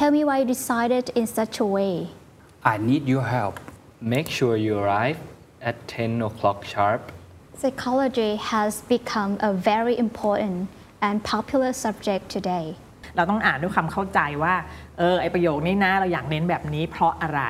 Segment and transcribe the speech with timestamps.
[0.00, 1.94] Tell me why you decided in such a way.
[2.64, 3.60] I need your help
[4.00, 5.18] make sure you arrive
[5.62, 7.12] at 10 o'clock sharp
[7.60, 10.68] Psychology has become a very important
[11.00, 12.66] and popular subject today.
[13.16, 14.54] เราต้องอ่านด้วยความเข้าใจว่า
[14.98, 17.40] เออไอประโยคนี้นะเราอยากเน้นแบบนี้เพราะอะไร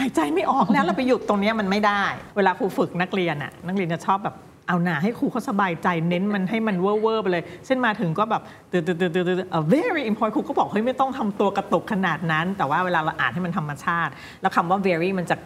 [0.00, 2.04] หายใจไม่ออกแล้วเราไปหยุดตรงเนี้ยมันไม่ได้
[2.36, 4.34] เวลาครูฝึกนักเรียนอะนักเรียนจะชอบแบบ
[4.68, 8.42] เอาหนาให้ครูเขาสบายใจเน้นมันให้มันเวอร์เวอร์ไปเลย เช่นมาถึงก็แบบ
[8.72, 9.38] ตื่นตื่นตื่นตื่นตื่น
[9.74, 14.12] very important ครูก็บอกเฮ้ยไม่ต้องทำตัวกระตุกขนาดนั้น แต่ว่าเวลาเราอ่านให้มันธรรมชาติ
[14.42, 15.36] แล้วคำว่า very มันจะ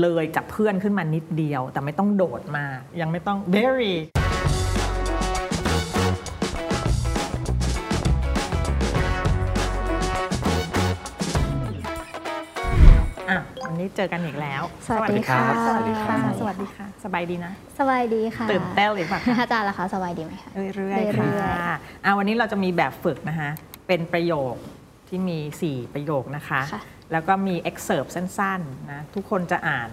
[0.00, 2.64] เลยจากเพื่อนขึ้นมานิดเดียว แต่ไม่ต้องโดดมา
[3.00, 3.92] ยังไม่ต้อง very
[13.80, 23.50] นนี้เจอกันอีกแล้ว สวัสดีค่ะสวัสดีค่ะ สวัสดีค่ะ สบายดีนะ สบายดีค่ะ ตื่นเต้นหรือเปล่าคะอาจารย์ล่ะคะสบายดีไหมคะเรื่อยๆเรื่อยค่ะอะวันนี้เราจะมีแบบฝึกนะคะ
[23.86, 24.54] เป็นประโยค
[25.08, 29.88] ที่มี 4 ประโยคนะคะค่ะแล้วก็มี excerpt สั้นๆนะทุกคนจะอ่าน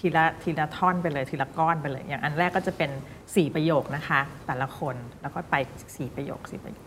[0.00, 2.90] ทีละทีละท่อนไปเลยทีละก้อนไปเลย อย่างอันแรกก็จะเป็น
[3.22, 5.54] 4 ประโยคนะคะ แต่ละคนแล้วก็ไป
[5.88, 6.86] 4 ประโยค4ประโยค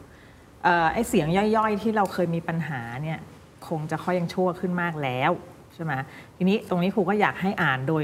[0.64, 3.20] เอ่อไอเสียงย่อยๆ ที่เราเคยมีปัญหาเนี่ย
[3.68, 5.32] คงจะค่อยยังชั่วขึ้นมากแล้ว
[5.76, 5.94] ใช่ไหม
[6.38, 8.04] ทีนี้ตรงนี้ครูก็อยากให้อ่านโดย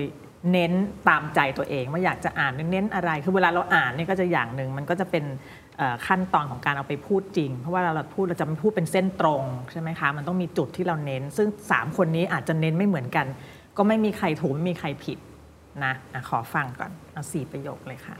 [0.52, 0.74] เน้น
[1.10, 5.26] ตามใจตัวเองว่าอยากจะอ่านเน้นอะไร คือเวลาเราอ่านนี่ก็จะอย่างหนึ่งมันก็จะเป็น
[6.08, 13.26] ขั้นตอนของการเอาไปพูดจริง เพราะว่าเราเราพูดเราจะไม่พูดเป็นเส้นตรงใช่ไหมคะมันต้องมีจุดที่เราเน้น ซึ่ง 3 คนนี้อาจจะเน้นไม่เหมือนกัน
[13.78, 15.18] ก็ไม่มีใครถูกไม่มีใครผิด
[15.86, 18.18] นะอะขอฟังก่อนเอาสี่ประโยคเลยค่ะ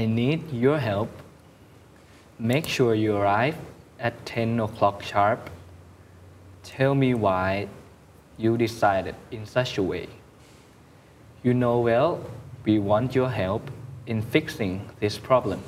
[0.00, 1.10] I need your help
[2.52, 3.56] make sure you arrive
[4.08, 5.40] at 10 o'clock sharp
[6.62, 7.48] tell me why
[8.42, 10.06] you decided in such a way
[11.46, 12.10] you know well
[12.66, 13.62] we want your help
[14.12, 15.60] in fixing this problem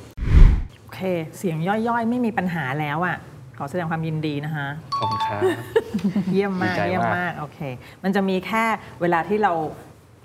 [0.81, 1.01] โอเค
[1.39, 3.17] เสียงย่อยๆ ไม่มีปัญหาแล้วอะ
[3.59, 5.43] ขอแสดงความยินดีนะคะ ขอบคุณครับ
[6.33, 7.59] เยี่ยมมากดีใจมาก เยี่ยมมาก โอเค
[8.03, 8.65] มันจะมีแค่
[9.01, 9.53] เวลาที่เรา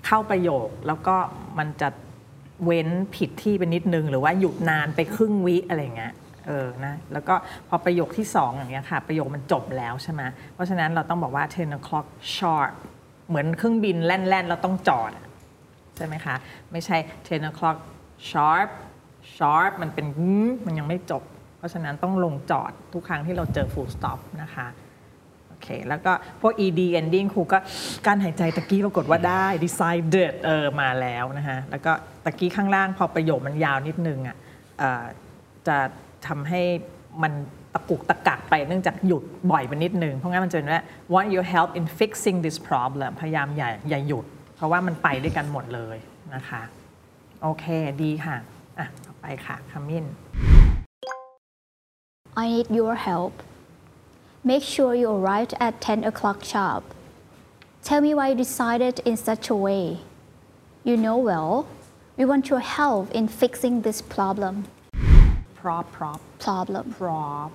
[0.06, 1.16] เข้าประโยค แล้วก็
[1.58, 1.88] มันจะ
[2.64, 6.12] เว้นผิดที่ไปนิดนึง หรือว่าหยุดนานไปครึ่งวิอะไรอย่างเงี้ย
[6.46, 7.34] เออนะแล้วก็
[7.68, 10.22] พอประโยคที่สองอย่างเงี้ยค่ะ ประโยคมันจบแล้วใช่ไหม
[10.54, 12.72] เพราะฉะนั้นเราต้องบอกว่า10 o'clock sharp
[13.28, 15.10] เหมือนเครื่องบินแล่นๆเราต้องจอด
[15.96, 16.34] ใช่ไหมคะ
[16.72, 17.76] ไม่ใช่10 o'clock
[18.30, 18.68] sharp
[19.36, 20.06] sharp มันเป็น
[20.66, 21.22] มันยังไม่จบ
[21.58, 24.66] เพราะฉะนั้นต้องลงจอดทุกครั้งที่เราเจอ full stop นะคะ
[25.48, 27.58] โอเคแล้วก็พวก ed ending ครูก็
[28.06, 31.92] การหายใจตะกี้ปรากฏว่าได้ decided เออมาแล้วนะฮะแล้วก็
[32.24, 34.36] ตะกี้ข้างล่างพอประโยคมันยาวนิดนึงอะ
[35.68, 35.78] จะ
[36.28, 36.60] ทำให้
[37.22, 37.32] มัน
[37.74, 40.82] ตะกุกตะกักไปเนื่องจากหยุดบ่อยไปนิดนึง เพราะงั้นมันจะเป็นว่า
[41.14, 44.24] want your help in fixing this problem พยายามอย่าอย่าหยุด
[44.56, 45.96] เพราะว่ามันไปด้วยกันหมดเลย
[46.34, 46.62] นะคะ
[47.42, 47.64] โอเค
[48.02, 48.36] ดีค่ะ
[48.78, 50.04] อะ ต่อไปค่ะคามิน
[52.34, 53.42] I need your help.
[54.42, 56.82] Make sure you arrive at 10 o'clock sharp.
[57.84, 59.98] Tell me why you decided in such a way.
[60.82, 61.68] You know well,
[62.16, 64.64] we want your help in fixing this problem.
[65.62, 66.84] Prop prop Problem.
[66.98, 67.48] prop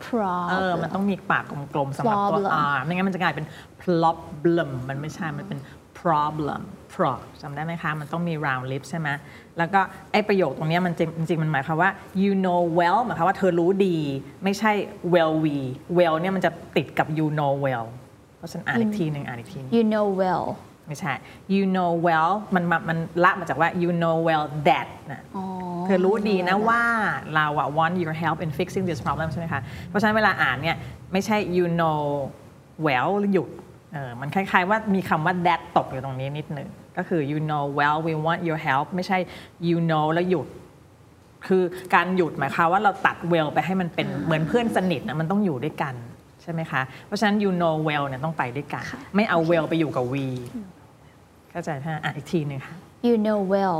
[0.49, 0.95] เออมัน Problem.
[0.95, 3.45] ต้องมีปากกลมๆสำหรับตัว Problem R ไม่งั้นมันจะกลายเป็น
[3.83, 5.59] problem มันไม่ใช่ มันเป็น
[5.99, 6.61] problem
[6.93, 9.09] pro จำได้ไหมคะ มันต้องมี round lip ใช่ไหม
[9.57, 9.81] แล้วก็
[10.11, 11.89] ไอ้ประโยคตรงเนี้ยมันจริงจริงๆมันหมายความว่า
[12.23, 13.97] you know well หมายความว่าเธอรู้ดี
[14.43, 14.71] ไม่ใช่
[15.13, 15.55] well we
[15.97, 17.85] well เนี่ยมันจะติดกับ you know well
[18.37, 20.45] เพราะฉะนันอ่านอีกทีหนึ่งอ่านอีกทีหนึง You know well.
[20.87, 21.13] ไม่ใช่
[21.55, 25.21] you know well มันมามันละมาจากว่า you know well that นะ
[25.87, 26.81] เธอรู้ดีนะว่า
[27.35, 30.77] เราอะ want your help in fixing this problem ใช่ไหมคะ เพราะฉะนั้นเวลาอ่านเนี่ย
[31.11, 32.01] ไม่ใช่ you know
[32.85, 33.49] well หยุด
[33.93, 39.17] เออมันคล้ายๆว่ามีคำว่า that ตกอยู่ตรงนี้นิดหนึ่งก็คือ you know well we want your help ไม่ใช่
[39.67, 40.47] you know แล้วหยุด
[41.47, 41.63] คือ
[41.95, 45.95] การหยุดหมายความว่าเราตัด well ไปให้มันเป็นเหมือนเพื่อนสนิทนะมันต้องอยู่ด้วยกัน
[46.41, 48.83] ใช่ไหมคะ เพราะฉะนั้น you know well เนี่ยต้องไปด้วยกัน
[49.15, 50.25] ไม่เอา well ไปอยู่กับ we
[51.51, 52.75] เข้าใจท่าอะอีกทีหนึ่งค่ะ
[53.07, 53.79] You know well.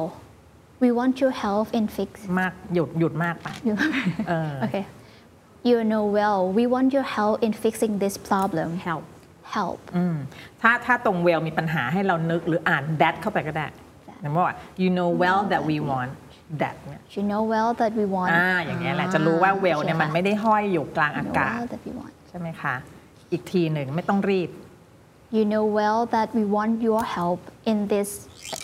[0.83, 2.11] We want your help in fix.
[2.39, 3.47] มากหยุดหยุดมากไป
[4.29, 4.85] เออ okay.
[5.69, 6.39] You know well.
[6.57, 8.69] We want your help in fixing this problem.
[8.89, 9.06] help
[9.57, 9.79] Help.
[9.97, 10.15] อืม
[10.62, 13.68] ถ้าถ้าตรง well มีปัญหาให้เรานึกหรืออ่าน that เข้าไปก็ได้
[14.21, 16.12] อย่างว่า you know well that we want
[16.62, 18.29] that เนี่ย You know well that we want.
[18.33, 22.13] อ่าอย่างเงี้ยแหละจะรู้ว่า well เนี่ยมันไม่ได้ห้อยอยู่กลาง You อา know กาศ well that we want.
[22.29, 22.75] ใช่ไหมคะ
[23.31, 24.50] อีกทีหนึ่งไม่ต้องรีบ
[25.37, 27.40] You know well that we want your help
[27.70, 28.10] in this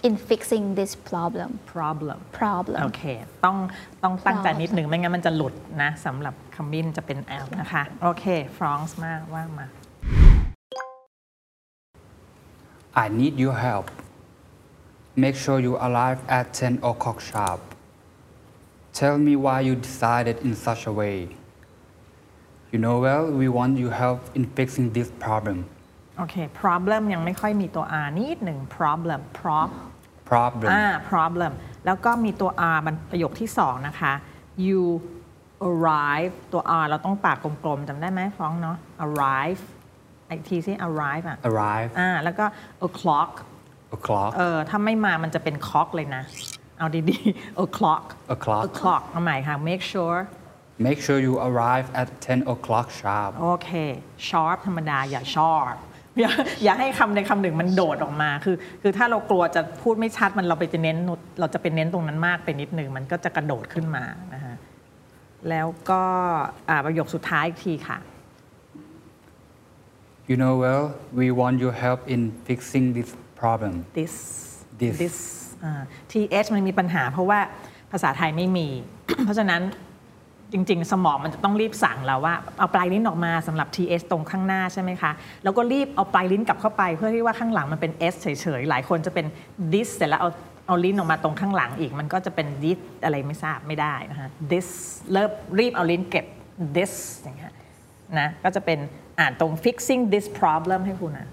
[0.06, 1.50] in fixing this problem.
[1.76, 2.80] problem Problem.
[2.82, 3.02] โอเค
[3.44, 3.56] ต้อง
[4.02, 8.24] ต้องตั้งใจ Problem นิดหนึ่งไม่งั้นมันจะหลุดนะสำหรับคำมินจะเป็น L นะคะ โอเค
[8.58, 9.66] ฟรองซ์มากว่ามา
[13.04, 13.86] I need your help.
[15.24, 17.60] Make sure you arrive at 10 o'clock sharp.
[18.92, 21.18] Tell me why you decided in such a way.
[22.72, 25.58] You know well, we want your help in fixing this problem.
[26.17, 29.69] โอเค problem ยังไม่ค่อยมีตัว r นิดหนึ่ง problem prop
[30.31, 30.69] Problem.
[30.71, 31.51] อ่า problem
[31.85, 34.13] แล้วก็มีตัว r มันประโยคที่2นะคะ
[34.65, 34.81] you
[35.69, 39.61] arrive ตัว r เราต้องปากกลมๆจำได้ไหมฟ้องเนาะ arrive
[40.29, 41.89] อีกทีสิ arrive อะ Arrive.
[41.99, 42.45] อ่าแล้วก็
[42.87, 43.31] o'clock
[43.95, 44.29] O'clock.
[44.37, 46.23] เออถ้าไม่มามันจะเป็น clock เลยนะ
[46.77, 48.03] เอาดีๆ o'clock
[48.35, 48.63] O'clock.
[48.67, 50.19] o'clock เอาใหม่ค่ะ make sure
[50.87, 53.31] Make sure you arrive at 10 o'clock sharp.
[53.41, 53.69] โอเค
[54.27, 55.75] sharp ธรรมดาอย่า sharp
[56.19, 56.31] อย่า
[56.63, 60.97] อย่าให้คำใดคำหนึ่งมันโดดออกมา คือคือถ้าเรากลัวจะพูดไม่ชัดมันเราไปจะเน้น
[61.39, 64.55] เราจะเป็นเน้นตรงนั้นมากไปนิดหนึ่งมันก็จะกระโดดขึ้นมานะฮะ
[65.49, 66.03] แล้วก็
[66.69, 67.99] อ่าประโยคสุดท้ายอีกทีค่ะ
[70.29, 70.85] You know well,
[71.19, 73.09] we want your help in fixing this
[73.41, 73.73] problem.
[73.99, 74.13] this
[74.81, 75.17] This this
[75.63, 75.81] อ่า
[76.11, 77.39] th มันมีปัญหาเพราะว่า
[77.91, 78.67] ภาษาไทยไม่มี
[79.25, 79.61] เพราะฉะนั้น
[80.53, 85.11] จริง ๆ สมองมันจะต้องรีบสั่งเราว่าเอาปลายลิ้นออกมาสำหรับ th ตรงข้างหน้าใช่ไหมคะ
[85.43, 88.27] แล้วก็รีบเอาปลายลิ้นกลับเข้าไปเพื่อที่ว่าข้างหลังมันเป็น s เฉ
[88.59, 89.25] ยๆ หลายคนจะเป็น
[89.73, 90.29] this เสร็จแล้วเอา
[90.67, 94.67] เอาลิ้นออกมาตรงข้างหลังอีก มันก็จะเป็น this อะไรไม่ทราบไม่ได้นะคะ this
[95.11, 96.25] เริ่มรีบเอาลิ้นเก็บ
[96.75, 97.53] this อย่างเงี้ย
[98.19, 98.79] นะก็จะเป็น
[99.19, 101.29] อ่านตรง fixing this problem ให้คุณนะ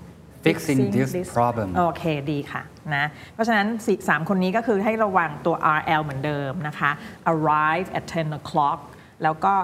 [0.46, 2.62] Fixing this problem โอเคดีค่ะ
[2.94, 6.90] นะเพราะฉะนั้นสี่สามคนนี้ก็คือให้ระวังตัว RL เหมือนเดิมนะคะ
[7.32, 8.78] arrive at 10 o'clock
[9.22, 9.55] แล้วก็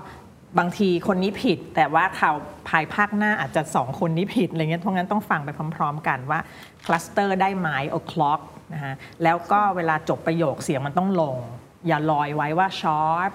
[0.58, 2.36] บางทีคนนี้ผิด แต่ว่าข่าว
[2.68, 6.40] ภายภาคหน้าอาจจะสองคนนี้ผิดอะไรเงี้ยเพราะงั้นต้องฟังไปพร้อม ๆ กันว่า
[6.84, 8.40] คลัสเตอร์ได้ไหมโอคล็อก
[8.74, 11.36] นะฮะแล้วก็เวลาจบประโยคเสียงมันต้องลง
[11.86, 13.30] อย่าลอยไว้ว่า sharp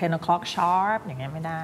[0.00, 1.62] 10 o'clock sharp อย่างเงี้ยไม่ได้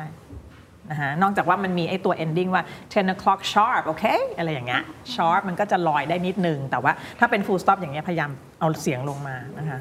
[0.92, 4.04] นะฮะนอกจากว่ามันมีไอ้ตัว ending ว่า 10 o'clock sharp โอเค
[4.38, 4.82] อะไรอย่างเงี้ย
[5.14, 8.30] sharp มันก็จะลอยได้นิดนึง แต่ว่าถ้าเป็น full stop อย่างเงี้ยพยายาม
[8.60, 9.80] เอาเสียงลงมานะคะ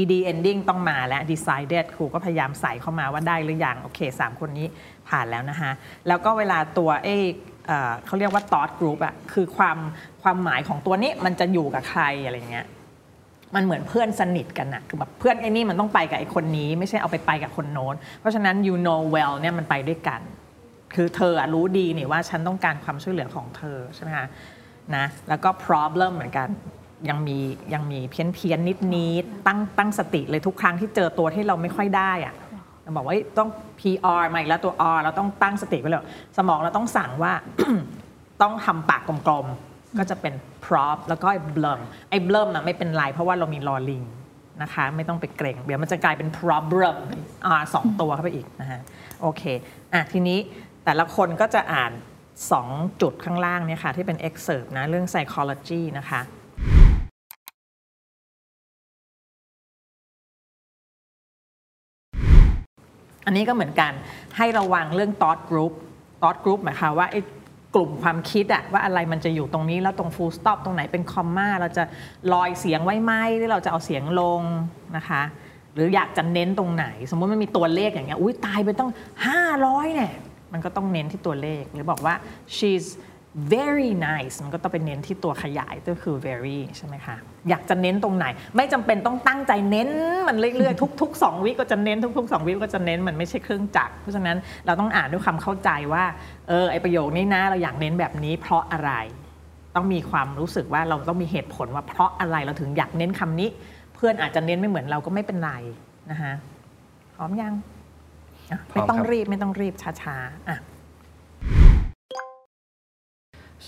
[0.00, 4.66] ed ending ต้องมาแล้ว decided ครูก็พยายามใส่เข้ามาว่าได้หรือยังโอเค 3 คนนี้
[5.08, 5.70] ผ่านแล้วนะคะ
[6.08, 7.16] แล้วก็เวลาตัวไอ้
[7.66, 7.72] เอ
[8.06, 9.78] เขาเรียกว่า thought group อะคือความ
[10.22, 12.66] ความหมายของตัวนี้มันจะอยู่กับใครอะไรเงี้ย
[13.54, 20.20] มันเหมือนเพื่อนสนิทกันนะคือแบบเพื่อนไอ้นี่มันต้องไปกับไอ้คนนี้ ไม่ใช่เอาไปไปกับคนโน้น เพราะฉะนั้น you know well เนี่ยมันไปด้วยกัน
[20.94, 24.26] คือเธอรู้ดีนี่ว่าฉันต้องการความช่วยเหลือของเธอใช่ไหมคะ
[24.94, 26.48] นะแล้วก็ problem เหมือนกัน
[27.08, 27.38] ยังมี
[27.74, 32.34] ยังมีเพี้ยนเพียนนิดนิดตั้งตั้งสติเลยทุกครั้งที่เจอตัวที่เราไม่ค่อยได้อะ
[32.82, 33.48] เราบอกว่าต้อง
[33.80, 36.04] PR มาอีกแล้วตัว R เราต้องตั้งสติไว้เลย
[36.36, 37.32] สมองเราต้องสั่งว่า
[38.42, 39.67] ต้องทำปากกลมๆ
[39.98, 41.80] ก็จะเป็น prop แล้วก็ไอ้ blum
[42.10, 44.02] ไอ้ blum นะไม่เป็นไรเพราะว่าเรามีลอลิง
[44.62, 46.96] นะคะไม่ต้องไปเกรงเดี๋ยวมันจะกลายเป็น problem
[47.60, 48.80] R สองตัวเข้าไปอีกนะฮะ
[49.20, 49.42] โอเค
[49.92, 50.38] อะทีนี้
[50.84, 51.92] แต่ละคนก็จะอ่าน
[52.46, 56.20] 2 จุดข้างล่างเนี่ยค่ะที่เป็น excerpt นะเรื่อง psychology นะคะ
[63.26, 63.92] อันนี้ก็เหมือนกัน
[64.36, 65.72] ให้ระวังเรื่อง thought group
[66.20, 67.20] thought group หมายความว่าไอ้
[67.74, 71.84] กลุ่มความคิดอะว่าอะไรมันจะอยู่ตรงนี้แล้วตรง full stop ตรงไหนเป็นคอมมาเราจะ
[72.32, 74.42] ลอยเสียงไว้ไหมหรือเราจะเอาเสียงลง
[74.96, 75.22] นะคะ
[75.74, 78.90] หรืออยากจะเน้นตรงไหน สมมติมันมีตัวเลขอย่างเงี้ยอุ้ยตายไปต้อง
[79.42, 80.12] 500เนี่ย
[80.52, 82.14] มันก็ต้องเน้นที่ตัวเลขหรือบอกว่า
[82.56, 82.86] she's
[83.54, 87.16] very nice มันก็ต้องไปเน้นที่ตัวขยายก็คือ very ใช่ไหมคะ
[87.48, 88.26] อยากจะเน้นตรงไหน
[88.56, 89.88] ไม่จำเป็นต้องตั้งใจเน้น
[90.28, 94.36] มันเรื่อยๆ ทุก ๆ 2 วิก็จะเน้นทุก ๆ 2 วิก็จะเน้นมันไม่ใช่เครื่องจักรเพราะฉะนั้น
[94.66, 96.04] เราต้องอ่านด้วยความเข้าใจว่า
[96.48, 98.90] เออไอประโยคนี้นะเราอยากเน้นแบบนี้เพราะอะไร
[99.74, 103.48] ต้องมีความรู้สึกว่าเราต้องมีเหตุผลว่าเพราะอะไรเราถึงอยากเน้นคำนี้
[103.94, 105.52] เพื่อนอาจจะเน้นไม่เหมือนเราก็ไม่เป็นไร
[106.10, 106.32] นะคะ
[107.14, 107.54] พร้อมยัง
[108.72, 110.58] ไม่ต้องรีบไม่ต้องรีบช้าๆอะ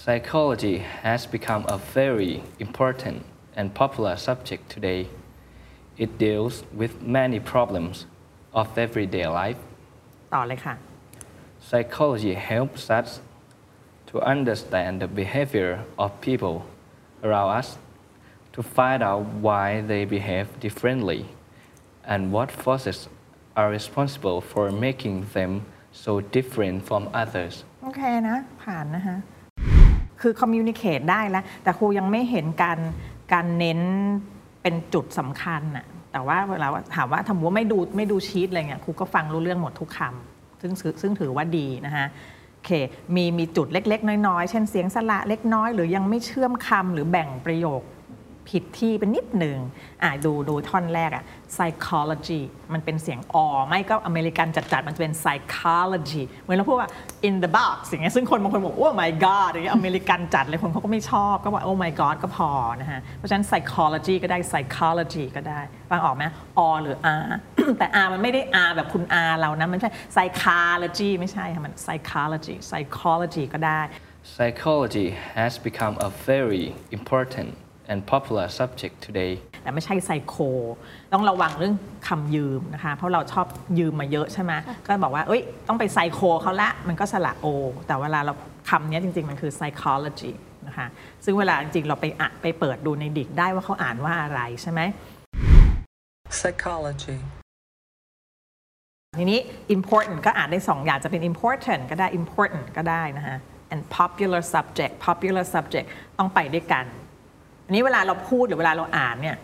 [0.06, 3.26] Psychology has become a very important
[3.56, 5.08] and popular subject today.
[5.98, 8.06] It deals with many problems
[8.54, 9.58] of everyday life.
[10.34, 10.74] ต่อเลยค่ะ
[11.68, 13.10] Psychology helps us
[14.10, 15.72] to understand the behavior
[16.04, 16.56] of people
[17.26, 17.70] around us,
[18.56, 21.22] to find out why they behave differently,
[22.14, 22.98] and what forces
[23.60, 25.52] are responsible for making them
[26.04, 27.54] so different from others.
[27.84, 29.18] โอเคนะ ผ่านนะคะ
[30.21, 32.79] คือคอมมิวนิเค e ได้แล้ว แต่ครูยังไม่เห็นการ
[33.33, 33.81] การเน้น
[34.63, 40.73] เป็นจุดสำคัญน่ะแต่ว่าเวลาถามว่าทำว่าไม่ดูไม่ดูชีตอะไรเงี้ยครูก็ฟังรู้เรื่องหมดทุกคำซึ่ง
[41.03, 42.07] ซึ่งถือว่าดีนะคะ
[42.53, 42.71] โอเค
[43.15, 47.83] มีมีจุดเล็ก ๆ น้อย ๆ เช่นเสียงสระเล็กน้อย หรือยังไม่เชื่อมคำหรือแบ่งประโยค
[48.51, 49.59] ผิดที่เป็นนิดหนึ่ง
[50.03, 52.41] อะดูดูท่อนแรกอะ psychology
[52.73, 53.37] มันเป็นเสียงอ
[53.69, 56.89] ไม่ก็อเมริกันจัดๆ มันจะเป็น psychology เหมือนเราพูดว่า
[57.29, 64.39] in the box อย่างเงี้ยซึ่งคนบางคนบอก oh my god อย่างเงี้ยอเมริกันจัดเลยคนเขาก็ไม่ชอบก็บอก oh my god ก็พอนะฮะ เพราะฉะนั้น psychology ก็ได้
[64.51, 66.25] psychology ก็ได้ฟังออกไหม
[66.59, 67.25] อหรือ r
[67.79, 73.83] แต่ r มันไม่ได้ r แบบคุณ r เรานะ มันไม่ใช่ psychology ไม่ใช่ค่ะมัน psychology psychology ก็ได้
[74.35, 76.65] Psychology has become a very
[76.99, 77.51] important
[77.91, 79.33] and popular subject today.
[79.63, 80.35] แต่ไม่ใช่ไซโค
[81.13, 81.75] ต้องระวังเรื่อง
[82.09, 83.47] คำยืมนะคะ เพราะเราชอบ
[83.79, 84.53] ยืมมาเยอะใช่ไหม
[84.85, 87.47] ก็บอกว่า เอ้ย ต้องไปไซโคเขาละ มันก็สระโอ
[87.87, 88.33] แต่เวลาเรา
[88.71, 90.33] คำนี้จริง ๆ มันคือ psychology
[90.67, 90.87] นะคะ
[91.25, 94.81] ซึ่งเวลาจริง ๆ เราไปอะไปเปิดดูในดิกได้ว่าเขาอ่านว่าอะไรใช่ไหม
[96.39, 97.17] psychology,
[99.19, 99.41] ทีนี้
[99.77, 103.37] important ก็อ่านได้สองอย่างจะเป็น important ก็ได้ important ก็ได้นะคะ
[103.73, 105.87] and popular subject popular subject
[106.19, 106.85] ต้องไปด้วยกัน
[107.71, 109.37] อันนี้เวลาเราพูดหรือเวลาเราอ่านเนี่ย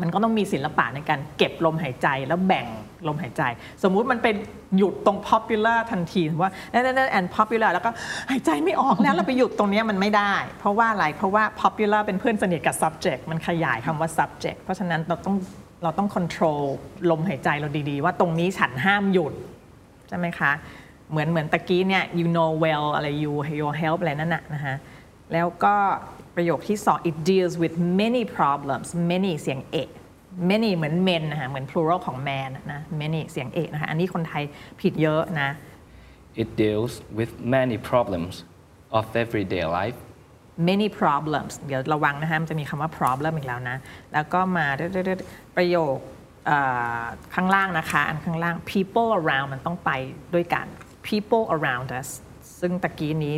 [0.00, 2.66] มันก็ต้องมีศิลปะในการเก็บลมหายใจแล้วแบ่ง
[3.08, 3.42] ลมหายใจ
[3.82, 4.34] สมมุติมันเป็น
[4.76, 7.90] หยุดตรง popular ทันทีว่านั่นนั่น and popular แล้วก็
[8.30, 15.36] หายใจไม่ออกแล้วเราไปหยุดตรงนี้มันไม่ได้ เพราะว่าอะไรเพราะว่า popular เป็นเพื่อนสนิทกับ subject มันขยายคำว่า subject เพราะฉะนั้นเราต้อง
[15.82, 16.62] เราต้อง control
[17.10, 19.32] ลมหายใจเราดีๆ ว่าตรงนี้ฉันห้ามหยุด
[20.08, 20.52] ใช่ไหมคะ
[21.10, 24.76] เหมือนเหมือนตะกี้เนี่ย you know well อะไร you your help อะไรนั่นน่ะนะฮะ
[25.32, 25.74] แล้วก็
[26.36, 29.88] ประโยคที่สอง it deals with many problems many เสียงเอก
[30.50, 34.42] many เหมือน men นะคะเหมือน plural ของ man นะ many เสียงเอกนะคะอันนี้คนไทย
[34.80, 35.50] ผิดเยอะนะ
[36.42, 38.34] It deals with many problems
[38.98, 39.98] of everyday life.
[40.70, 43.76] many problems เดี๋ยวระวังนะคะมันจะมีคำว่า problem อีกแล้วนะ
[44.12, 45.96] แล้วก็มาเรื่อยๆประโยค
[46.46, 46.58] เอ่
[47.00, 47.02] อ
[47.34, 49.90] ข้างล่างนะคะ อันข้างล่าง people around มันต้องไป
[50.34, 50.66] ด้วยกัน
[51.08, 52.08] people around us
[52.60, 53.36] ซึ่งตะกี้นี้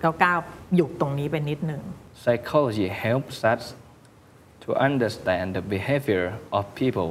[0.00, 1.82] เอ่อก้าวๆหยุดตรงนี้ไปนิดหนึ่ง
[2.22, 3.62] Psychology helps us
[4.64, 6.24] to understand the behavior
[6.56, 7.10] of people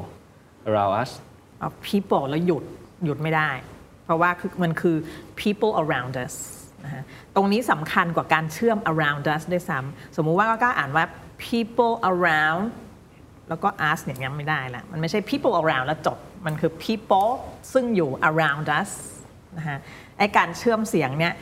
[0.69, 1.11] around us.
[1.59, 2.63] เอา people แล้วหยุด
[3.05, 3.51] หยุดไม่ได้
[4.05, 4.95] เพราะว่าคือมันคือ
[5.41, 6.35] people around us
[6.83, 7.03] นะฮะ
[7.35, 11.05] ตรงนี้สำคัญกว่าการเชื่อม around us ด้วยซ้ำสมมุติว่าก็อ่านว่า
[11.47, 12.63] people around
[13.49, 17.29] แล้วก็ us เนี่ยยังไม่ได้ละมันไม่ใช่ people around แล้วจบ มันคือ people
[17.73, 18.91] ซึ่งอยู่ around us
[19.57, 19.79] นะฮะ
[20.17, 21.33] ไอการเชื่อมเสียงเนี่ย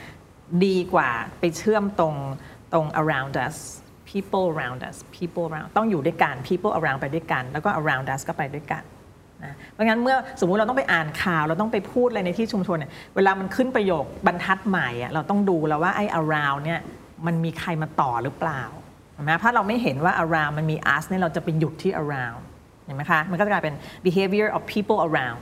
[0.65, 1.09] ดีกว่า
[1.39, 2.15] ไปเชื่อมตรง
[2.73, 3.57] ตรง around us
[4.11, 8.83] people around us people around ต้องอยู่ด้วยกัน people around ไปด้วยกัน แล้วก็ around us ก็ไปด้วยกัน
[9.43, 16.79] นะเพราะงั้นเมื่อสมมุติเราต้องไปอ่านข่าว เราต้องไปพูดอะไรในที่ชุมชนเนี่ยเวลามันขึ้นประโยคบรรทัดใหม่อะเราต้องดูแล้วว่าไอ้ around เนี่ย
[17.25, 18.61] มันมีใครมาต่อหรือเปล่า
[19.13, 22.41] เห็นไหมถ้าเราไม่เห็นว่า around มันมี us เนี่ยเราจะไปหยุดที่ around
[22.85, 23.75] เห็นไหมคะ มันก็จะกลายเป็น
[24.05, 25.39] behavior of people around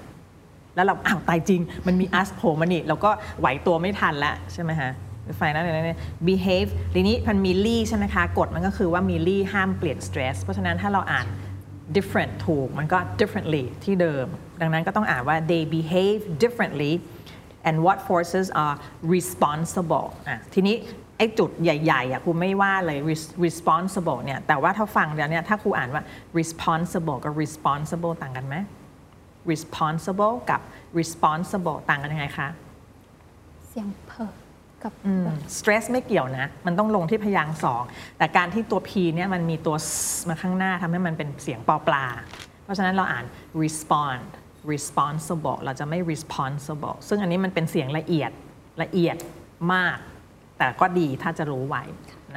[0.75, 4.91] แล้วเราอ้าวตายจริง มันมี us โผล่มานี่เราก็ไหวตัวไม่ทันแล้วใช่ไหมฮะ
[5.37, 11.27] ไฟนั่นเลย behave ทีนี้มันมีลี่ใช่ไหมคะกฎมันก็คือว่ามีลี่ห้ามเปลี่ยน stress เพราะฉะนั้นถ้าเราอ่าน
[11.95, 14.25] different ถูกมันก็ differently ที่เดิม
[14.61, 16.93] ดังนั้นก็ต้องอ่านว่า they behave differently
[17.67, 18.75] and what forces are
[19.15, 20.75] responsible อะทีนี้
[21.17, 26.03] ไอ้จุดใหญ่ๆอะครูไม่ว่าเลย res- responsible เนี่ยแต่ว่าถ้าฟังแล้วเนี่ยถ้าครูอ่านว่า
[26.39, 28.55] responsible กับ responsible ต่างกันไหม
[29.51, 30.61] responsible กับ
[30.99, 32.47] responsible ต่างกันยังไงคะ
[33.67, 34.31] เสียงเพอ
[34.83, 34.93] กับ
[35.57, 37.83] stress ไม่เกี่ยวนะ มันต้องลงที่พยางค์สอง
[38.17, 39.87] แต่การที่ตัว p เนี่ยมันมีตัว s
[40.29, 42.05] มาข้างหน้าทำให้มันเป็นเสียงปอปลา
[42.63, 43.25] เพราะฉะนั้นเราอ่าน
[43.63, 44.27] respond
[44.71, 48.31] responsible เราจะไม่ responsible ซึ่งอันนี้มันเป็นเสียงละเอียด
[48.81, 49.17] ละเอียด
[49.73, 49.97] มาก
[50.57, 51.83] แต่ก็ดีถ้าจะรู้ไว้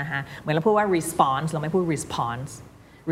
[0.00, 2.50] นะคะเหมือนเราพูดว่า response เราไม่พูด response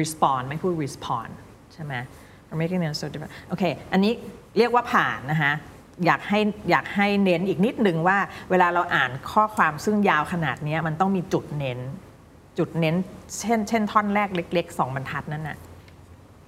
[0.01, 1.33] respond ไม่พูด respond
[1.75, 1.95] ใช่ไหม
[2.55, 4.13] We're making it so different โอเค อันนี้
[4.59, 5.53] เรียกว่าผ่านนะคะ
[6.07, 8.19] อยากให้อยากให้เน้นอีกนิดนึงว่า
[8.51, 11.79] เวลาเราอ่านข้อความซึ่งยาวขนาดเนี้ยมันต้องมีจุดเน้น
[12.59, 12.97] จุดเน้น
[13.41, 15.59] เช่น เช่นท่อนแรกเล็กๆสองบรรทัดนั่นน่ะ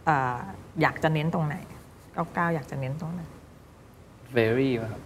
[0.07, 0.39] เอ่อ
[0.83, 1.57] อยากจะเน้นตรงไหน
[2.15, 3.23] ก้าวก้าวอยากจะเน้นตรงไหน
[4.39, 5.01] Very ครับ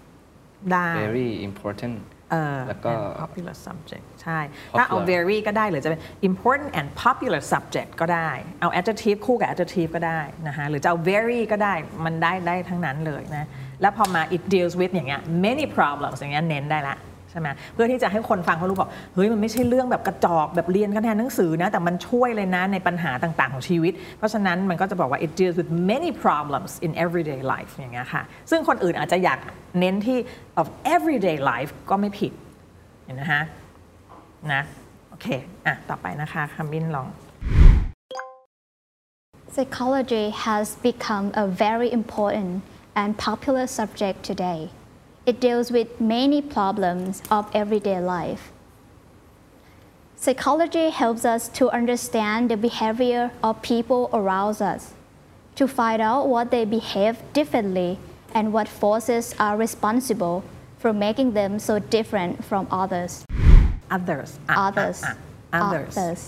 [0.73, 1.97] ได้ very important
[2.33, 4.39] เออแล้วก็ and popular subject ใช่
[4.79, 11.41] ถ้าเอา Popular very ก็ได้หรือจะเป็น important and popular subject ก็ได้ เอา adjective คู่กับ adjective ก็ได้นะคะหรือจะเอา very
[11.53, 11.75] ก็ได้
[12.05, 13.49] มันได้ได้ทั้งนั้นเลยนะ
[13.81, 16.97] แล้วพอมา it deals with อย่างเงี้ย many problems อย่างเงี้ยเน้นได้ละ
[17.31, 29.39] ใช่ไหมเพื่อที่จะให้คนฟังเขารู้บอกเฮ้ยมันไม่ใช่เรื่องแบบกระจอกแบบเรียนกันแทนหนังสือนะ แต่มันช่วยเลยนะในปัญหาต่างๆ ของชีวิต เพราะฉะนั้นมันก็จะบอกว่า it deals with many problems in everyday life อย่างเงี้ยค่ะ ซึ่งคนอื่นอาจจะอยาก
[29.81, 30.19] เน้นที่
[30.61, 32.33] of everyday life ก็ไม่ผิด
[33.05, 33.43] เห็นนะฮะ
[34.54, 34.62] นะ
[35.10, 35.28] โอเค
[35.66, 37.08] อ่ะ ต่อไปนะคะคำบินลอง
[39.54, 42.52] Psychology has become a very important
[43.02, 44.60] and popular subject today.
[45.26, 48.52] It deals with many problems of everyday life.
[50.18, 54.94] Psychology helps us to understand the behavior of people around us,
[55.56, 57.98] to find out what they behave differently
[58.34, 60.44] and what forces are responsible
[60.78, 63.24] for making them so different from others.
[63.97, 64.99] Others อะ Others.
[65.07, 65.15] อะ
[65.55, 66.23] อะ others Others.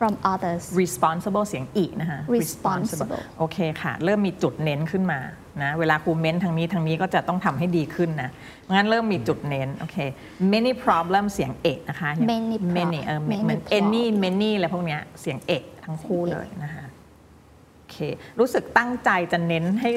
[0.00, 0.62] From others.
[0.82, 5.20] responsible เสียงอีนะคะ Responsible โอเคค่ะ เริ่มมีจุดเน้นขึ้นมา
[5.62, 8.30] นะเวลาครูเม้นทางนี้ทางนี้ก็จะต้องทำให้ดีขึ้นนะ
[8.74, 9.96] งั้นเริ่มมีจุดเน้นโอเค
[10.52, 16.86] many problem เสียงเอกนะคะอย่าง Many prob- many เออ many เหมือน problem any many อะไรพวกเนี้ยเสียงเอกทั้งคู่เลยนะคะ
[17.76, 17.96] โอเค
[18.38, 19.90] รู้สึกตั้งใจจะเน้นให้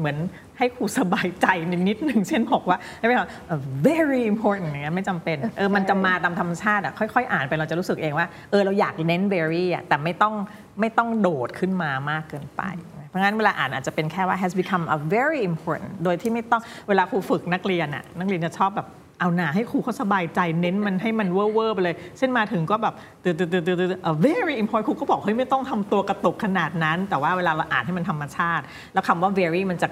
[0.00, 0.16] เหมือน
[0.58, 1.46] ให้ครูสบายใจ
[1.88, 3.30] นิดนึงเช่นบอกว่าไม่ใช่ว่า
[3.88, 10.34] very important อย่างเงี้ยไม่จำเป็นเออมันจะมาตามธรรมชาติอะค่อยๆ อ่านไปเราจะรู้สึกเองว่าเออเราอยากเน้น very อะแต่ไม่ต้อง
[10.80, 12.62] ไม่ต้องโดดขึ้นมามากเกินไป
[13.08, 18.88] เพราะงั้นเวลาอ่านอาจจะเป็นแค่ว่า has become a very important โดยที่ไม่ต้องเวลาครูฝึกนักเรียนอะนักเรียนจะชอบแบบ
[19.20, 23.90] เอาหนาให้ครูเขาสบายใจเน้นมันให้มันเวอร์เวอร์ไปเลย เช่นมาถึงก็แบบตื่นตื่นตื่นตื่น
[24.26, 29.88] very important ครูก็บอกเฮ้ยไม่ต้องทำตัวกระตุกขนาดนั้น แต่ว่าเวลาเราอ่านให้มันธรรมชาติ แล้วคำว่า very มันจะ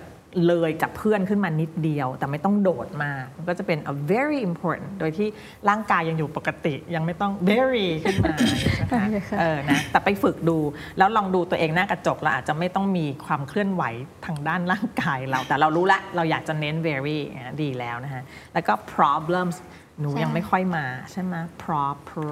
[0.46, 5.28] เลยจากเพื่อนขึ้นมานิดเดียว แต่ไม่ต้องโดดมากมันก็จะเป็น a very important โดยที่
[5.68, 8.34] ร่างกายยังอยู่ปกติยังไม่ต้อง very ขึ้นมา
[9.14, 10.58] นะคะเออนะแต่ไปฝึกดู
[10.98, 13.82] แล้วลองดูตัวเองหน้ากระจกเราอาจจะไม่ต้องมีความเคลื่อนไหว
[14.26, 18.22] ทางด้านร่างกายเรา แต่เรารู้ละเราอยากจะเน้น very อะดีแล้วนะฮะ
[18.54, 19.56] แล้วก็ problems
[20.00, 22.28] หนูใช่ยังไม่ค่อยมาใช่ไหม pro pro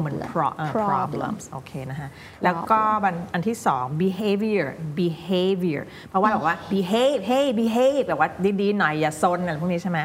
[0.00, 2.08] เหมือน pro เออ Problem problems โอเคนะฮะ
[2.44, 4.66] แล้วก็อันอันที่สอง behavior
[5.00, 8.28] behavior เพราะว่าบอกว่า behave hey behave แบบว่า
[8.60, 9.98] ดีๆหน่อยอย่าซนอะไรพวกนี้ใช่ไหม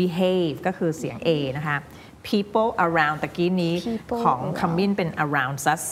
[0.00, 1.76] behave ก็คือเสียง A นะคะ
[2.30, 5.84] people around ตะกี้นี้ People ของ around คำมินเป็น around us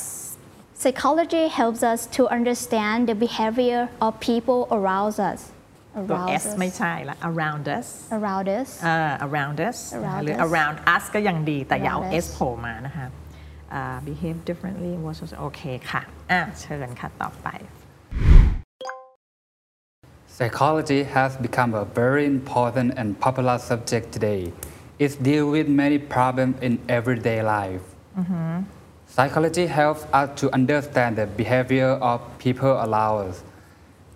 [0.82, 5.51] Psychology helps us to understand the behavior of people around us.
[6.09, 6.57] ตัว Around S us.
[6.59, 7.87] ไม่ใช่ละ around us
[8.17, 8.69] Around us.
[8.85, 8.97] อ่า
[9.27, 13.07] around us Around หรือ us around us ก็ยังดีแต่อย่าเอา Around S us โผล่มานะคะ
[13.73, 15.61] อ่า behave differently was โอเค
[15.91, 17.49] ค่ะอ่ะ เชิญค่ะต่อไป
[20.37, 24.41] Psychology has become a very important and popular subject today.
[24.99, 27.81] It deals with many problems in everyday life.
[29.15, 33.43] Psychology helps us to understand the behavior of people around us,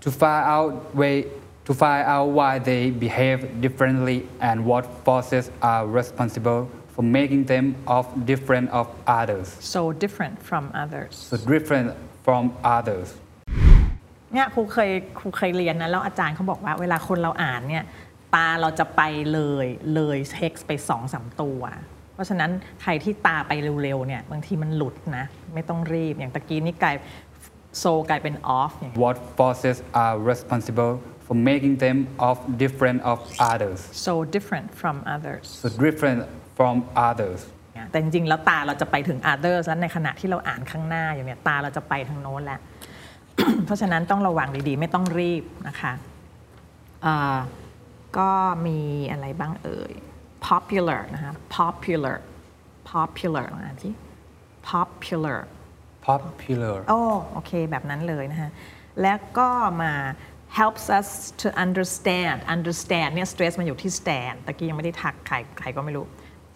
[0.01, 0.71] to find out
[1.01, 1.15] way,
[1.66, 4.18] to find out why they behave differently
[4.48, 6.60] and what forces are responsible
[6.94, 8.86] for making them of different of
[9.20, 11.88] others, so different from others so different
[12.26, 12.42] from
[12.76, 13.08] others.
[14.32, 17.84] เนี่ยครูเคยครูเคยเรียนนะแล้วอาจารย์เขาบอกว่าเวลาคนเราอ่านเนี่ย
[18.34, 19.02] ตาเราจะไป
[19.32, 21.60] เลยเลยเท็กซ์ไปสองสามตัว
[22.14, 22.50] เพราะฉะนั้น
[22.82, 23.52] ใครที่ตาไป
[23.82, 25.24] เร็วๆเนี่ยบางทีมันหลุดนะ
[25.54, 26.96] ไม่ต้องรีบอย่างตะกี้นี่กลาย
[27.78, 30.92] โซกลายเป็น off อย่างเงี้ย What forces are responsible
[31.26, 33.18] for making them of different of
[33.52, 36.20] others, so different from others so different
[36.58, 36.74] from
[37.08, 37.40] others.
[37.90, 42.60] แต่จริงๆ แล้วตาเราจะไปถึง others แล้วในขณะที่เราอ่านข้างหน้าอยู่เนี่ยตาเราจะไปทางโน้นแล้ว
[43.64, 45.92] เพราะฉะนั้นต้องระวังดีๆ ไม่ต้องรีบนะคะ
[47.06, 47.38] อ่า
[48.18, 48.30] ก็
[48.66, 48.78] มี
[49.10, 49.92] อะไรบ้างเอ่ย
[50.48, 52.16] popular นะคะ popular
[52.90, 53.90] popular ลองอ่านสิ
[54.70, 55.40] popular
[56.12, 56.76] Popular.
[56.88, 57.00] โอ้
[57.32, 58.50] โอเค แบบนั้นเลยนะฮะ
[59.02, 59.48] แล้วก็
[59.82, 59.92] มา
[60.61, 61.07] helps us
[61.41, 66.05] to understand understand เนี่ย stress มันอยู่ที่ stand ตะกี้ยังไม่ได้ทักใครใครก็ไม่รู้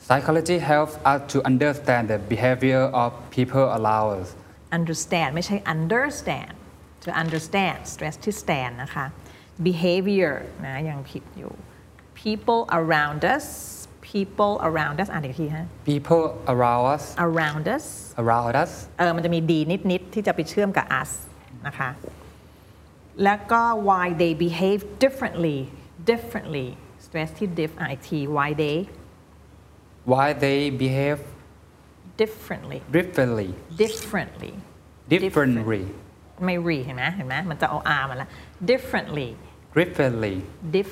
[0.08, 4.30] Psychology helps us to understand the behavior of people around us.
[4.78, 6.54] understand ไม่ใช่ understand
[7.06, 9.06] to understand stress ที่ stand นะคะ
[9.68, 10.34] behavior
[10.66, 11.54] นะยังผิดอยู่
[12.24, 13.46] people around us
[14.14, 17.86] people around us อ่านอีกทีฮะ People around us, around us
[18.24, 19.60] around us, เออมันจะมีดี
[19.92, 21.12] นิด ๆ ที่จะไปเชื่อมกับ us
[21.68, 21.90] นะคะ
[23.24, 25.58] แล้วก็ why they behave differently
[26.12, 26.68] differently
[27.06, 28.78] stress ที่ diff อ่ะอีกที why they
[30.12, 31.20] why they behave
[32.22, 33.50] differently differently,
[33.84, 34.54] differently
[35.14, 35.84] differently,
[36.46, 38.30] ไม่ re เห็นไหมเห็นไหมมันจะเอา r มาแล้ว
[38.72, 39.30] differently
[39.78, 40.36] differently,
[40.76, 40.90] diff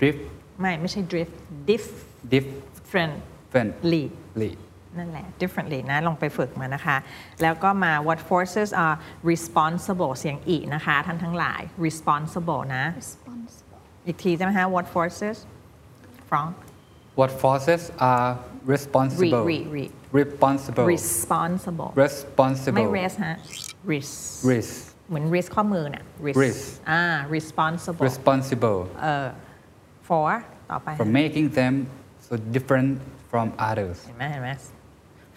[0.00, 0.20] drift,
[0.60, 1.34] ไม่ไม่ใช่ drift
[1.70, 4.02] differently differently.
[4.97, 6.97] นั่นแหละ differently นะ ลองไปฝึกมานะคะ
[7.41, 8.95] แล้วก็มา what forces are
[9.31, 13.79] responsible เสียงอีนะคะ ท่านทั้งหลาย responsible นะ Responsible.
[14.07, 15.35] อีกทีใช่ไหมคะ what forces
[16.29, 16.45] from
[17.19, 18.29] What forces are
[18.75, 19.43] responsible?
[19.51, 19.83] re re
[20.21, 20.85] Responsible.
[20.95, 22.87] responsible ไม่ Responsible.
[22.99, 23.35] res ฮะ
[23.91, 24.09] ris
[24.51, 24.73] Risk.
[25.09, 26.59] เหมือน ris ข้อมือน่ะ ris Ris
[26.91, 27.03] อ่า
[27.35, 29.27] responsible Responsible เอ่อ
[30.09, 30.29] for
[30.71, 31.73] ต่อไป for making them
[32.27, 32.89] so different
[33.31, 33.97] from others.
[34.05, 34.49] เห็นไหมเห็นไหม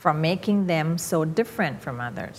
[0.03, 2.39] from making them so different from others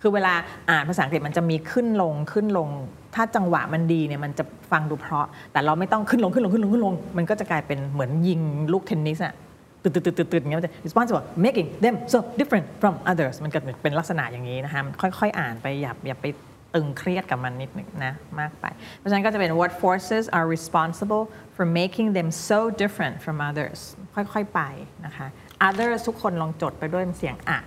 [0.00, 0.34] คือเวลา
[0.70, 2.68] อ่านภาษาอังกฤษมันจะมีขึ้นลงขึ้นลง
[3.14, 8.40] ถ้าจังหวะมันดีเนี่ยมันจะฟังดูเพราะ แต่เราไม่ต้องขึ้นลงขึ้นลงขึ้นลงขึ้นลง มันก็จะกลายเป็นเหมือนยิง
[8.72, 9.34] ลูกเทนนิสอะ
[9.82, 16.26] ตืดตืดตืดตืดตืดอย่างเงี้ยมันจะ responsible making them so different from others มันก็เป็นลักษณะอย่างนี้นะคะค่อยๆ อ่านไปอย่าอย่าไป
[16.74, 21.24] ตึงเครียดกับมันนิดนึงนะมากไป เพราะฉะนั้นก็จะเป็น what forces are responsible
[21.56, 23.78] for making them so different from others
[24.14, 24.60] ค่อยๆ ไป
[25.06, 25.26] นะคะ
[25.66, 27.58] others ทุกคนลองจดไปด้วยเสียงอะ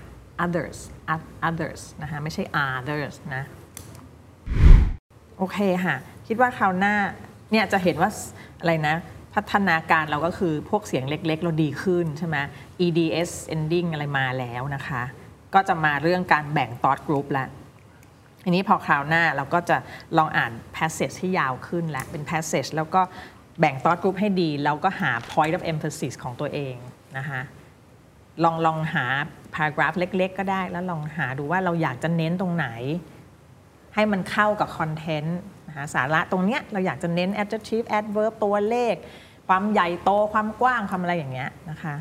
[0.43, 0.77] others
[1.47, 3.43] others นะคะไม่ใช่ others นะ
[5.37, 5.95] โอเคค่ะ
[6.27, 6.95] คิดว่าคราวหน้า
[7.51, 8.09] เนี่ยจะเห็นว่า
[8.59, 8.95] อะไรนะ
[9.35, 12.37] พัฒนาการเราก็คือพวกเสียงเล็ก ๆ เราดีขึ้นใช่ไหม
[12.85, 15.03] EDS ending อะไรมาแล้วนะคะ
[15.53, 17.49] ก็จะมาเรื่องการแบ่ง thought group ล้ว
[18.43, 19.77] ทีนี้พอคราวหน้าเราก็จะ
[20.17, 23.01] ลองอ่าน passage ที่ยาวขึ้นแล้วเป็น passage แล้วก็
[23.59, 26.75] แบ่ง thought group ให้ดี แล้วก็หา point of emphasis ของตัวเอง
[27.17, 27.41] นะคะ
[28.43, 29.05] ลองลองหา
[29.55, 32.67] paragraph เล็ก ๆ ก็ได้ แล้วลองหาดูว่าเราอยากจะเน้นตรงไหน
[33.95, 38.95] ให้มันเข้ากับคอนเทนต์นะคะสาระตรงเนี้ยเราอยากจะเน้น adjective adverb ตัวเลข
[39.47, 41.95] ความใหญ่โตความกว้างความอะไรอย่างเงี้ยนะคะ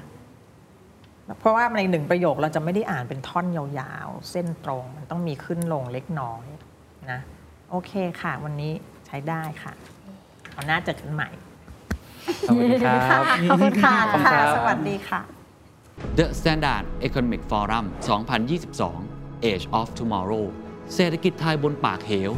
[1.38, 6.46] เพราะว่าในหนึ่งประโยคเราจะไม่ได้อ่านเป็นท่อนยาวๆ เส้นตรงมันต้องมีขึ้นลงเล็กน้อย
[7.10, 7.20] นะ
[7.70, 8.72] โอเคค่ะ วันนี้
[9.06, 9.72] ใช้ได้ค่ะ
[10.52, 11.30] เอาหน้าเจอกันใหม่
[12.46, 13.94] สวัสดีครับขอบคุณค่ะ
[14.26, 15.39] ค่ะสวัสดีค่ะ
[16.18, 20.44] The Standard Economic Forum 2022 Age of Tomorrow
[20.94, 22.30] เศรษฐกิจไทยบนปากเหว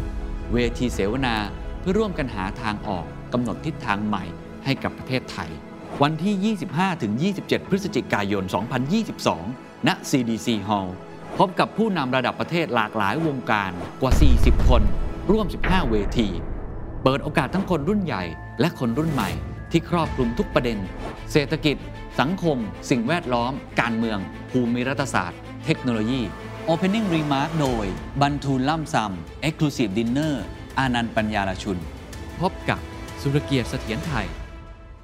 [0.53, 1.37] เวทีเสวนา
[1.81, 4.25] เพื่อร่วมกันหาทางออกกำหนดทิศทางใหม่
[4.65, 5.51] ให้กับประเทศไทย
[6.03, 6.55] วันที่
[7.33, 8.45] 25-27 พฤศจิกายน
[9.15, 10.91] 2022 ณ CDC Hall
[11.39, 14.83] พบกับผู้นำระดับประเทศหลากหลายวงการกว่า 40 คน
[15.31, 16.29] ร่วม 15 เวที
[17.03, 18.25] เปิดโอกาสทั้งคนรุ่นใหญ่
[18.61, 19.31] และคนรุ่นใหม่
[19.71, 20.79] ที่ครอบคลุมทุกประเด็น
[21.33, 21.77] เศรษฐกิจ
[22.21, 22.59] สังคม
[22.91, 24.19] สิ่งแวดล้อม การเมือง
[24.51, 26.23] ภูมิรัฐศาสตร์ เทคโนโลยี
[26.69, 27.87] Opening Remark โดย
[28.23, 30.35] บรรทูลล่ำซำ Exclusive Dinner
[30.79, 31.79] อานันต์ปัญญาลชุน
[32.41, 32.81] พบกับ
[33.21, 34.29] สุรเกียรติเสถียรไทย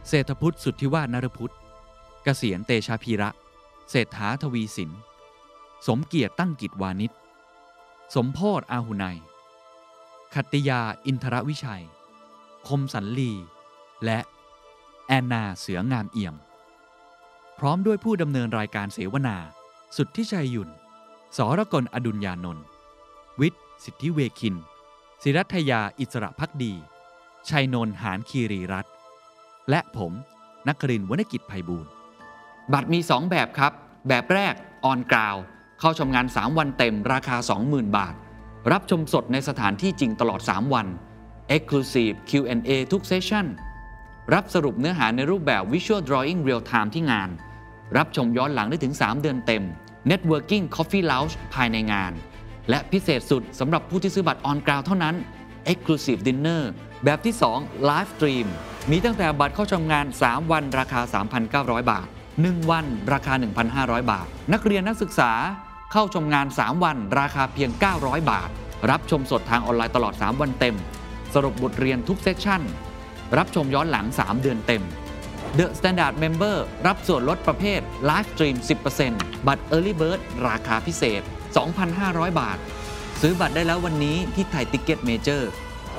[0.09, 1.55] เศรษฐพุทธสุทธิวาฒนรพุทธ
[2.25, 3.31] เกษียณเตชาพีระ
[3.91, 4.91] เศรษฐาทวีสิน
[5.87, 7.13] สมเกียรติตั้งกิจวานิช
[8.15, 9.19] สมโพธอาหุไนย
[10.35, 11.85] ขัตติยาอินทรวิชัย
[12.69, 13.33] คมสันลี
[14.05, 14.19] และ
[15.07, 16.35] แอนนาเสืองามเอี่ยม
[17.59, 19.37] พร้อมด้วยผู้ดำเนินรายการเสวนา
[19.97, 20.71] สุดที่ชัยหยุ่น
[21.37, 22.65] สรกลอดุลยานนท์
[23.41, 24.55] วิทย์ สิทธิเวคิน
[25.23, 26.75] ศิรัทยาอิสระพักดี
[27.49, 28.93] ชัยนนท์หานคีรีรัตน์
[29.71, 30.13] และผม
[30.69, 31.91] นักรินทร์วณกิจไพบูลย์
[32.73, 33.73] บัตรมี 2 แบบครับ
[34.09, 35.37] แบบแรกออนกราว
[35.81, 38.15] เข้าชมงาน 3 วันเต็มราคา 20,000 บาท
[38.73, 40.87] รับชมสดในสถานที่จริงตลอด 3 วัน
[41.55, 43.47] Exclusive Q&A ทุกเซสชั่น
[44.35, 47.31] รับสรุปเนื้อหาในรูปแบบ Visual Drawing Real Time ที่งาน
[47.97, 49.63] รับชมย้อนหลังได้ถึง 3 เดือนเต็ม
[50.11, 52.13] Networking Coffee Lounge ภายในงาน
[52.71, 55.15] และพิเศษสุดสำหรับผู้ที่ซื้อบัตรออนกราวเท่านั้น
[55.71, 56.63] Exclusive Dinner
[57.05, 58.47] แบบที่ 2 Live Stream
[58.91, 61.01] มีตั้งแต่บัตรเข้าชมงาน 3 วันราคา
[61.47, 62.07] 3,900 บาท
[62.39, 63.35] 1 วันราคา
[63.73, 65.33] 1,500 บาท นักเรียนนักศึกษา
[65.93, 67.71] เข้าชมงาน 3 วันราคาเพียง
[68.01, 68.51] 900 บาท
[68.91, 70.77] รับชมสดทางออนไลน์ตลอด 3 วันเต็ม
[71.35, 72.63] สรุปบทเรียนทุก session
[73.39, 74.83] รับชมย้อนหลัง 3 เดือนเต็ม
[75.57, 76.57] The Standard Member
[76.87, 78.57] รับส่วนลดประเภท Live Stream
[79.03, 81.23] 10%บัตร Early Bird ราคาพิเศษ
[81.81, 82.59] 2,500 บาท
[83.21, 85.51] ซื้อบัตรได้แล้ววันนี้ที่ Thai Ticket Major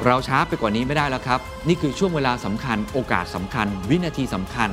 [0.05, 4.69] เราช้าไปกว่านี้ไม่ได้แล้วครับ นี่คือช่วงเวลาสำคัญ โอกาสสำคัญ วินาทีสำคัญ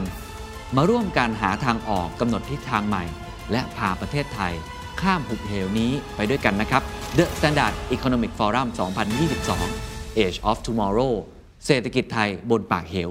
[0.76, 3.04] มาร่วมกันหาทางออกกำหนดทิศทางใหม่
[3.52, 4.52] และพาประเทศไทย
[5.00, 6.82] ข้ามหุบเหวนี้ไปด้วยกันนะครับ
[7.18, 8.68] The Standard Economic Forum
[9.42, 11.12] 2022 Age of Tomorrow
[11.66, 13.10] เศรษฐกิจไทยบนปากเหว